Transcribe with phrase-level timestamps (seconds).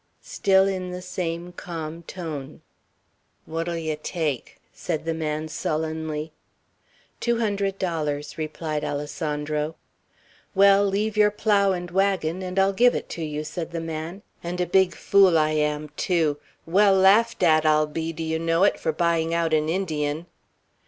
[0.23, 2.63] Still in the same calm tone.
[3.45, 6.31] "What'll you take?" said the man, sullenly.
[7.19, 9.75] "Two hundred dollars," replied Alessandro.
[10.55, 14.23] "Well, leave your plough and wagon, and I'll give it to you," said the man;
[14.43, 16.39] "and a big fool I am, too.
[16.65, 20.25] Well laughed at, I'll be, do you know it, for buying out an Indian!"